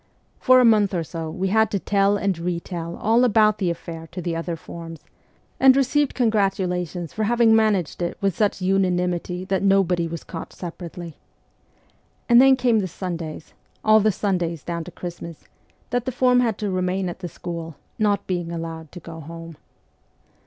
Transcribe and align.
For 0.39 0.59
a 0.59 0.65
month 0.65 0.95
or 0.95 1.03
so 1.03 1.29
we 1.29 1.49
had 1.49 1.69
to 1.69 1.77
tell 1.77 2.17
and 2.17 2.35
retell 2.39 2.95
all 2.95 3.23
about 3.23 3.59
the 3.59 3.69
affair 3.69 4.07
to 4.11 4.19
the 4.19 4.35
other 4.35 4.55
forms, 4.55 5.01
and 5.59 5.75
received 5.75 6.15
con 6.15 6.31
gratulations 6.31 7.13
for 7.13 7.25
having 7.25 7.55
managed 7.55 8.01
it 8.01 8.17
with 8.19 8.35
such 8.35 8.61
unanimity 8.63 9.45
that 9.45 9.61
nobody 9.61 10.07
was 10.07 10.23
caught 10.23 10.53
separately. 10.53 11.17
And 12.27 12.41
then 12.41 12.55
came 12.55 12.79
the 12.79 12.87
Sundays 12.87 13.53
all 13.85 13.99
the 13.99 14.11
Sundays 14.11 14.63
down 14.63 14.83
to 14.85 14.91
Christmas 14.91 15.47
that 15.91 16.05
the 16.05 16.11
form 16.11 16.39
had 16.39 16.57
to 16.57 16.71
remain 16.71 17.07
at 17.07 17.19
the 17.19 17.27
school, 17.29 17.75
not 17.99 18.25
being 18.25 18.51
allowed 18.51 18.91
to 18.93 18.99
go 18.99 19.19
home. 19.19 19.55